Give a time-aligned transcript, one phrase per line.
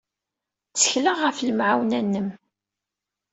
[0.67, 2.27] Ttekleɣ ɣef lemɛawna-nnem.